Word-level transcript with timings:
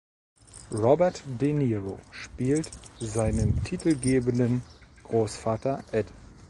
Robert 0.71 1.21
De 1.27 1.53
Niro 1.53 1.99
spielt 2.09 2.71
seinen 2.99 3.63
titelgebenden 3.63 4.63
Großvater 5.03 5.83
Ed. 5.91 6.07